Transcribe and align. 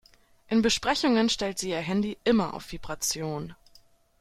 In 0.47 0.63
Besprechungen 0.63 1.29
stellt 1.29 1.59
sie 1.59 1.69
ihr 1.69 1.77
Handy 1.79 2.17
immer 2.23 2.55
auf 2.55 2.71
Vibration. 2.71 3.53